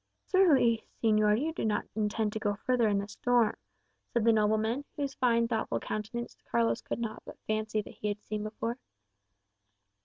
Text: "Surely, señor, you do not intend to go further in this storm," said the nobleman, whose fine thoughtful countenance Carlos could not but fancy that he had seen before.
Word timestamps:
"Surely, 0.25 0.83
señor, 1.03 1.39
you 1.39 1.53
do 1.53 1.63
not 1.63 1.85
intend 1.93 2.33
to 2.33 2.39
go 2.39 2.55
further 2.55 2.87
in 2.87 2.97
this 2.97 3.11
storm," 3.11 3.53
said 4.07 4.23
the 4.23 4.33
nobleman, 4.33 4.83
whose 4.95 5.13
fine 5.13 5.47
thoughtful 5.47 5.79
countenance 5.79 6.35
Carlos 6.49 6.81
could 6.81 6.97
not 6.97 7.21
but 7.23 7.37
fancy 7.45 7.83
that 7.83 7.93
he 7.93 8.07
had 8.07 8.23
seen 8.23 8.41
before. 8.41 8.79